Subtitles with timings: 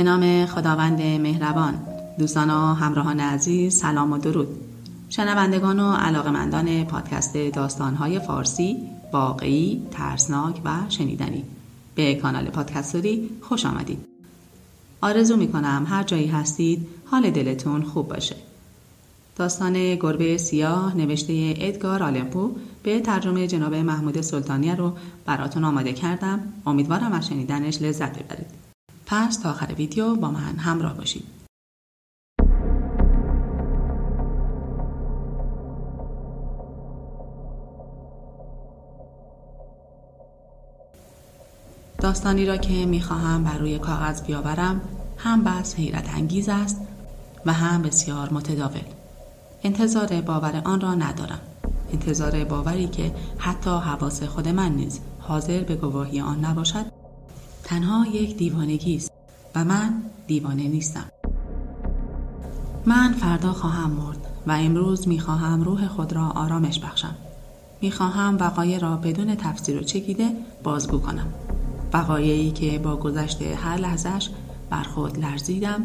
[0.00, 1.74] به نام خداوند مهربان.
[2.18, 4.48] دوستان و همراهان عزیز سلام و درود.
[5.08, 8.76] شنوندگان و علاقمندان پادکست داستانهای فارسی
[9.12, 11.44] واقعی، ترسناک و شنیدنی.
[11.94, 13.98] به کانال پادکستوری خوش آمدید.
[15.00, 18.36] آرزو می کنم هر جایی هستید حال دلتون خوب باشه.
[19.36, 22.50] داستان گربه سیاه نوشته ادگار آلمپو
[22.82, 24.92] به ترجمه جناب محمود سلطانی رو
[25.26, 26.40] براتون آماده کردم.
[26.66, 28.69] امیدوارم از شنیدنش لذت ببرید.
[29.10, 31.24] پس تا آخر ویدیو با من همراه باشید.
[41.98, 44.80] داستانی را که می‌خواهم بر روی کاغذ بیاورم
[45.18, 46.80] هم بس حیرت انگیز است
[47.46, 48.80] و هم بسیار متداول.
[49.62, 51.40] انتظار باور آن را ندارم.
[51.92, 56.99] انتظار باوری که حتی حواس خود من نیز حاضر به گواهی آن نباشد.
[57.70, 59.12] تنها یک دیوانگی است
[59.54, 61.04] و من دیوانه نیستم.
[62.86, 67.14] من فردا خواهم مرد و امروز می‌خواهم روح خود را آرامش بخشم.
[67.80, 70.30] می‌خواهم وقایع را بدون تفسیر و چکیده
[70.62, 71.26] بازگو کنم.
[71.92, 74.28] وقایعی که با گذشت هر لحظش
[74.70, 75.82] بر خود لرزیدم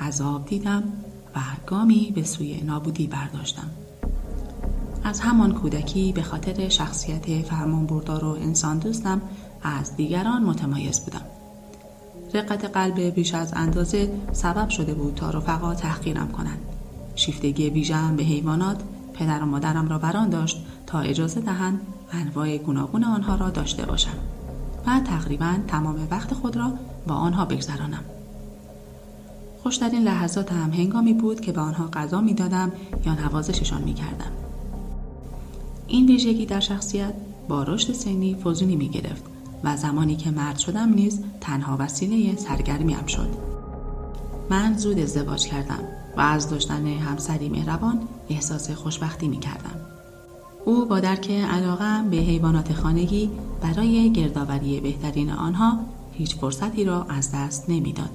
[0.00, 0.82] عذاب دیدم
[1.36, 3.70] و گامی به سوی نابودی برداشتم.
[5.04, 9.22] از همان کودکی به خاطر شخصیت فرمان بردار و انسان دوستم
[9.64, 11.20] از دیگران متمایز بودم.
[12.34, 16.58] رقت قلب بیش از اندازه سبب شده بود تا رفقا تحقیرم کنند.
[17.16, 18.80] شیفتگی ویژهام به حیوانات
[19.14, 21.80] پدر و مادرم را بران داشت تا اجازه دهند
[22.12, 24.18] انواع گوناگون آنها را داشته باشم
[24.86, 26.72] و تقریبا تمام وقت خود را
[27.06, 28.04] با آنها بگذرانم.
[29.62, 32.72] خوشترین لحظات هم هنگامی بود که به آنها غذا می‌دادم
[33.06, 34.32] یا نوازششان می‌کردم.
[35.86, 37.14] این ویژگی در شخصیت
[37.48, 39.33] با رشد سنی فزونی می گرفت
[39.64, 43.28] و زمانی که مرد شدم نیز تنها وسیله سرگرمیم شد.
[44.50, 45.78] من زود ازدواج کردم
[46.16, 47.98] و از داشتن همسری مهربان
[48.30, 49.80] احساس خوشبختی می کردم.
[50.64, 53.30] او با درک علاقم به حیوانات خانگی
[53.60, 55.78] برای گردآوری بهترین آنها
[56.12, 58.10] هیچ فرصتی را از دست نمی‌داد.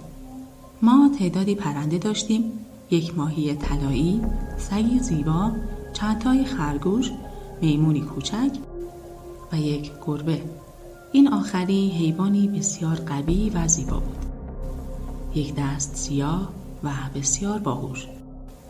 [0.82, 2.44] ما تعدادی پرنده داشتیم
[2.92, 4.22] یک ماهی طلایی،
[4.58, 5.52] سگی زیبا،
[5.94, 7.12] چندتای خرگوش
[7.62, 8.52] میمونی کوچک
[9.52, 10.42] و یک گربه
[11.12, 14.26] این آخری حیوانی بسیار قوی و زیبا بود.
[15.36, 16.50] یک دست سیاه
[16.84, 18.08] و بسیار باهوش.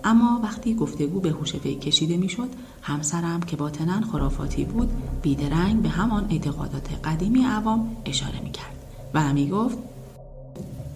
[0.04, 2.50] اما وقتی گفتگو به هوش وی کشیده می‌شد
[2.82, 4.90] همسرم که باطنا خرافاتی بود
[5.22, 8.76] بیدرنگ به همان اعتقادات قدیمی عوام اشاره می‌کرد
[9.14, 9.78] و می گفت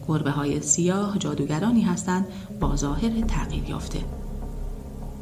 [0.08, 2.28] گربه های سیاه جادوگرانی هستند
[2.60, 4.00] با ظاهر تغییر یافته.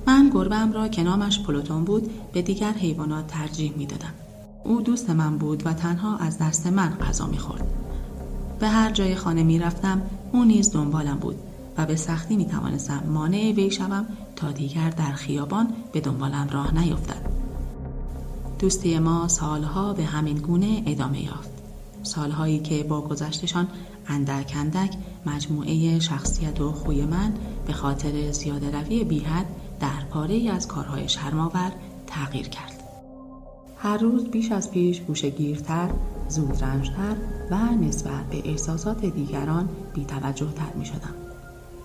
[0.08, 4.14] من گربم را که نامش پلوتون بود به دیگر حیوانات ترجیح می دادم.
[4.64, 7.68] او دوست من بود و تنها از دست من غذا می خورد.
[8.60, 10.02] به هر جای خانه می رفتم
[10.34, 11.36] او نیز دنبالم بود
[11.78, 14.06] و به سختی می توانستم مانع وی شوم
[14.36, 17.32] تا دیگر در خیابان به دنبالم راه نیفتد.
[18.60, 21.50] دوستی ما سالها به همین گونه ادامه یافت.
[22.04, 23.68] سالهایی که با گذشتشان
[24.08, 27.34] اندک اندک مجموعه شخصیت و خوی من
[27.68, 29.46] به خاطر زیاده روی بیحد
[29.80, 31.72] در پاره از کارهای شرماور
[32.08, 32.71] تغییر کرد.
[33.84, 35.90] هر روز بیش از پیش گوشگیرتر،
[36.30, 37.16] زودرنجتر
[37.52, 41.14] و نسبت به احساسات دیگران بیتوجهتر می شدم.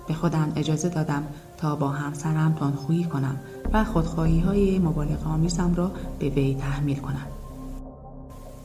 [0.08, 1.22] به خودم اجازه دادم
[1.58, 3.36] تا با همسرم تندخویی کنم
[3.72, 7.26] و خودخواهی های مبالغ آمیزم را به وی تحمیل کنم.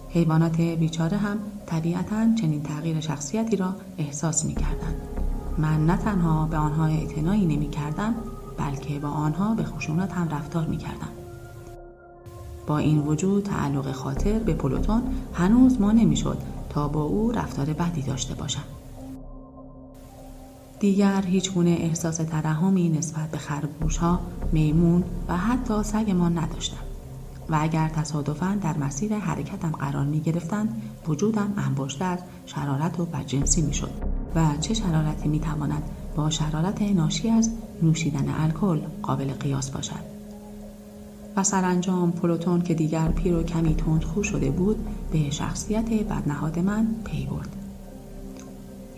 [0.09, 4.95] حیوانات بیچاره هم طبیعتا چنین تغییر شخصیتی را احساس می کردن.
[5.57, 8.15] من نه تنها به آنها اعتنایی نمی کردم
[8.57, 11.20] بلکه با آنها به خشونت هم رفتار می کردم.
[12.67, 15.01] با این وجود تعلق خاطر به پلوتون
[15.33, 16.37] هنوز ما نمی‌شد
[16.69, 18.63] تا با او رفتار بدی داشته باشم.
[20.79, 24.19] دیگر هیچ گونه احساس ترحمی نسبت به خرگوش ها،
[24.51, 26.77] میمون و حتی سگمان نداشتم.
[27.49, 33.61] و اگر تصادفا در مسیر حرکتم قرار می گرفتند وجودم انباشته از شرارت و بدجنسی
[33.61, 33.91] می شد
[34.35, 35.83] و چه شرارتی می تواند
[36.15, 37.49] با شرارت ناشی از
[37.81, 40.20] نوشیدن الکل قابل قیاس باشد
[41.35, 46.87] و سرانجام پلوتون که دیگر پیر و کمی تندخو شده بود به شخصیت بدنهاد من
[47.05, 47.55] پی برد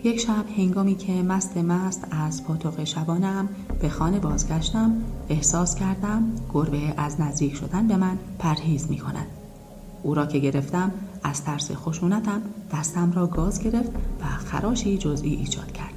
[0.04, 3.48] یک شب هنگامی که مست مست از پاتوق شبانم
[3.80, 4.92] به خانه بازگشتم
[5.28, 6.22] احساس کردم
[6.52, 9.26] گربه از نزدیک شدن به من پرهیز می کند.
[10.02, 10.92] او را که گرفتم
[11.22, 12.42] از ترس خشونتم
[12.72, 13.90] دستم را گاز گرفت
[14.20, 15.94] و خراشی جزئی ایجاد کرد.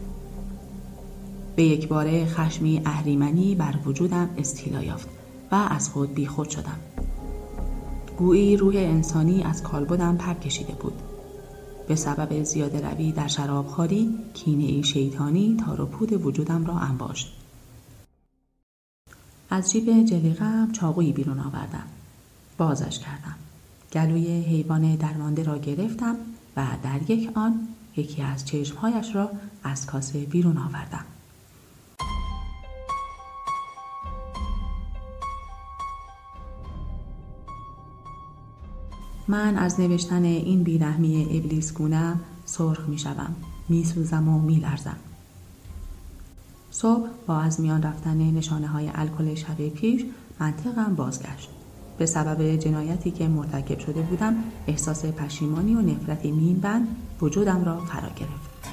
[1.55, 5.16] به یک باره خشمی اهریمنی بر وجودم استیلا یافت
[5.51, 6.79] و از خود بیخود شدم.
[8.17, 10.93] گویی روح انسانی از کالبدم پر کشیده بود.
[11.87, 17.33] به سبب زیاده روی در شرابخواری کینه شیطانی تار و پود وجودم را انباشت.
[19.49, 21.87] از جیب جلیقم چاقویی بیرون آوردم.
[22.57, 23.35] بازش کردم.
[23.93, 26.15] گلوی حیوان درمانده را گرفتم
[26.57, 27.67] و در یک آن
[27.97, 29.31] یکی از چشمهایش را
[29.63, 31.05] از کاسه بیرون آوردم.
[39.27, 43.35] من از نوشتن این بیرحمی ابلیس گونم سرخ می شوم.
[43.69, 44.95] می سوزم و می لرزم.
[46.71, 50.05] صبح با از میان رفتن نشانه های الکل شب پیش
[50.39, 51.49] منطقم بازگشت.
[51.97, 54.35] به سبب جنایتی که مرتکب شده بودم
[54.67, 56.31] احساس پشیمانی و نفرتی
[56.61, 56.87] بند
[57.21, 58.69] وجودم را فرا گرفت.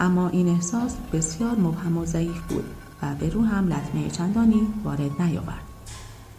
[0.00, 2.64] اما این احساس بسیار مبهم و ضعیف بود
[3.02, 5.67] و به روحم لطمه چندانی وارد نیاورد.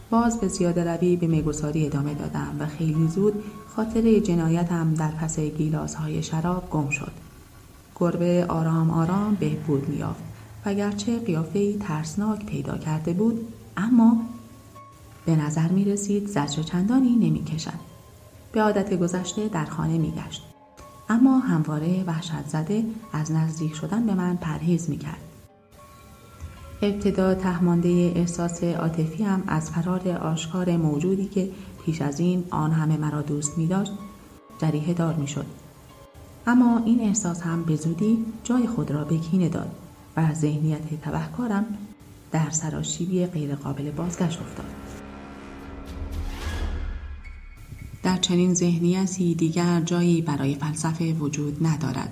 [0.10, 3.44] باز به زیاده روی به میگساری ادامه دادم و خیلی زود
[3.76, 7.12] خاطره جنایتم در پس گیلاس های شراب گم شد.
[7.96, 10.24] گربه آرام آرام بهبود میافت
[10.66, 13.48] و گرچه قیافه ترسناک پیدا کرده بود
[13.78, 14.18] اما
[15.26, 17.80] به نظر می رسید زجر چندانی نمی کشد.
[18.52, 20.44] به عادت گذشته در خانه می گشت.
[21.10, 25.29] اما همواره وحشت زده از نزدیک شدن به من پرهیز می کرد.
[26.82, 31.50] ابتدا تهمانده احساس عاطفی هم از فرار آشکار موجودی که
[31.86, 33.92] پیش از این آن همه مرا دوست می داشت
[34.62, 35.46] جریه دار می شد.
[36.48, 39.72] اما این احساس هم به زودی جای خود را به کینه داد
[40.18, 41.66] و ذهنیت تبهکارم
[42.32, 44.66] در سراشیبی غیرقابل بازگشت افتاد.
[48.04, 52.12] در چنین ذهنیتی دیگر جایی برای فلسفه وجود ندارد.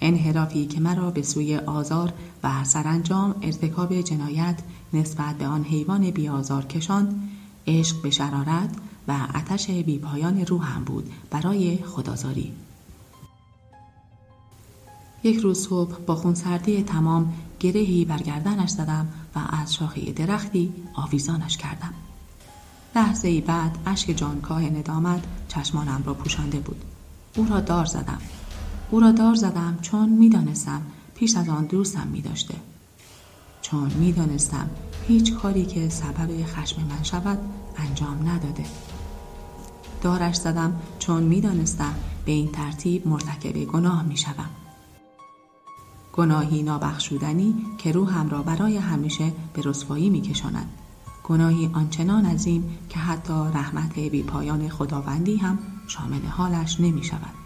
[0.00, 2.12] انحرافی که مرا به سوی آزار
[2.44, 4.58] و سرانجام ارتکاب جنایت
[4.92, 7.28] نسبت به آن حیوان بیازار کشان
[7.66, 8.70] عشق به شرارت
[9.08, 12.52] و آتش بیپایان روحم بود برای خدازاری.
[15.24, 21.56] یک روز صبح با خونسردی تمام گرهی بر گردنش زدم و از شاخه درختی آویزانش
[21.56, 21.94] کردم.
[22.96, 26.84] لحظه بعد اشک جانکاه ندامت چشمانم را پوشانده بود.
[27.36, 28.18] او را دار زدم.
[28.90, 30.82] او را دار زدم چون می‌دانستم
[31.14, 32.54] پیش از آن دوستم می داشته.
[33.62, 34.70] چون می‌دانستم
[35.08, 37.38] هیچ کاری که سبب خشم من شود
[37.76, 38.64] انجام نداده.
[40.02, 41.94] دارش زدم چون می‌دانستم
[42.24, 44.50] به این ترتیب مرتکب گناه می شدم.
[46.12, 50.68] گناهی نابخشودنی که روحم را برای همیشه به رسوایی می کشاند.
[51.24, 57.45] گناهی آنچنان عظیم که حتی رحمت بی پایان خداوندی هم شامل حالش نمی شود.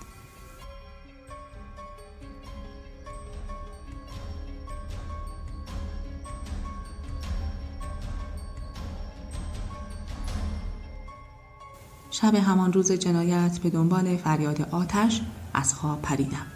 [12.23, 15.21] شب همان روز جنایت به دنبال فریاد آتش
[15.55, 16.47] از خواب پریدم.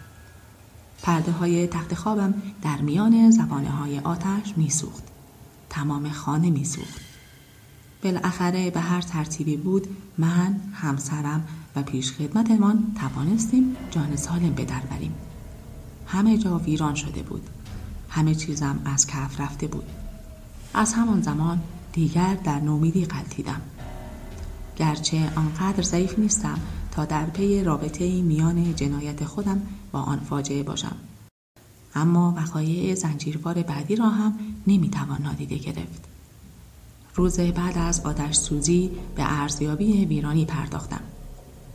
[1.03, 5.03] پرده های تخت خوابم در میان زبانه های آتش میسوخت.
[5.71, 7.01] تمام خانه میسوخت.
[8.03, 9.87] بالاخره به هر ترتیبی بود
[10.19, 11.47] من، همسرم
[11.77, 14.67] و پیش خدمتمان توانستیم جان سالم به.
[16.07, 17.49] همه جا ویران شده بود.
[18.11, 19.87] همه چیزم از کف رفته بود.
[20.75, 21.61] از همان زمان
[21.93, 23.61] دیگر در نومیدی قلتیدم.
[24.77, 26.59] گرچه آنقدر ضعیف نیستم
[26.91, 29.63] تا در پی رابطه میان جنایت خودم
[29.93, 30.97] با آن فاجعه باشم.
[31.95, 36.05] اما وقایع زنجیروار بعدی را هم نمی‌توان نادیده گرفت.
[37.15, 41.01] روز بعد از آتش سوزی به ارزیابی ویرانی پرداختم.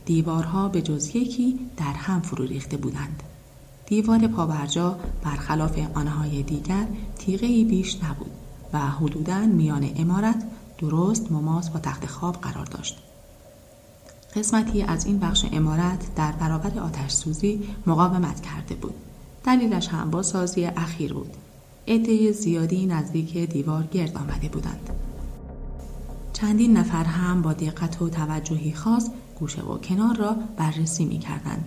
[0.04, 3.22] دیوارها به جز یکی در هم فرو ریخته بودند.
[3.86, 6.86] دیوار پابرجا برخلاف آنهای دیگر
[7.18, 8.30] تیغه بیش نبود
[8.72, 10.44] و حدوداً میان امارت
[10.80, 12.98] درست مماس با تخت خواب قرار داشت.
[14.36, 18.94] قسمتی از این بخش امارت در برابر آتش سوزی مقاومت کرده بود.
[19.44, 21.36] دلیلش هم با سازی اخیر بود.
[21.88, 24.90] عده زیادی نزدیک دیوار گرد آمده بودند.
[26.32, 31.64] چندین نفر هم با دقت و توجهی خاص گوشه و کنار را بررسی می کردند.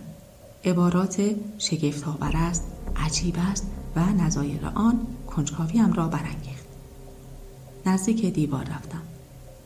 [0.65, 1.21] عبارات
[1.57, 2.63] شگفتآور است،
[2.95, 6.62] عجیب است و نظایر آن کنجکاویم را برانگیخت.
[7.85, 9.01] نزدیک دیوار رفتم.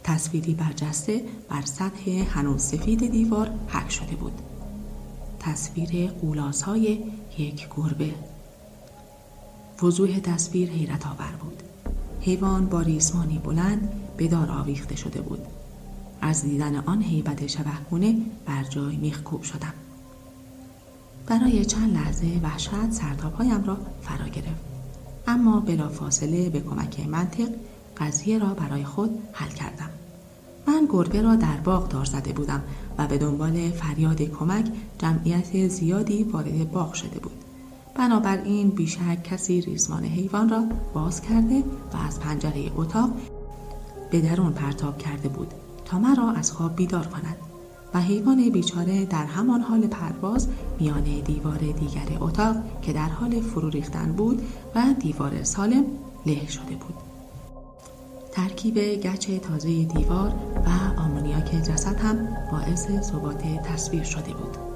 [0.03, 4.41] تصویری برجسته بر سطح هنوز سفید دیوار حک شده بود.
[5.39, 7.03] تصویر قولاس های
[7.37, 8.13] یک گربه.
[9.83, 11.63] وضوح تصویر حیرت آور بود.
[12.21, 15.39] حیوان با ریسمانی بلند به دار آویخته شده بود.
[16.21, 19.73] از دیدن آن هیبت شبهگونه بر جای میخکوب شدم.
[21.27, 24.67] برای چند لحظه وحشت سرتاپهایم را فرا گرفت.
[25.27, 27.49] اما بلا فاصله به کمک منطق
[27.99, 29.89] قضیه را برای خود حل کردم.
[30.67, 32.63] من گربه را در باغ دار زده بودم
[32.97, 34.65] و به دنبال فریاد کمک
[34.99, 37.31] جمعیت زیادی وارد باغ شده بود
[37.95, 40.63] بنابراین بیشک کسی ریزمان حیوان را
[40.93, 41.63] باز کرده
[41.93, 43.09] و از پنجره اتاق
[44.11, 45.53] به درون پرتاب کرده بود
[45.85, 47.37] تا مرا از خواب بیدار کند
[47.93, 50.47] و حیوان بیچاره در همان حال پرواز
[50.79, 54.41] میان دیوار دیگر اتاق که در حال فرو ریختن بود
[54.75, 55.85] و دیوار سالم
[56.25, 56.95] له شده بود
[58.37, 60.33] ترکیب گچ تازه دیوار
[60.65, 64.66] و آمونیاک جسد هم باعث ثبات تصویر شده بود.